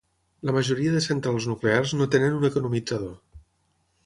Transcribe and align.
La 0.49 0.53
majoria 0.55 0.93
de 0.95 1.01
centrals 1.07 1.47
nuclears 1.51 1.95
no 2.01 2.09
tenen 2.17 2.39
un 2.41 2.51
economitzador. 2.53 3.15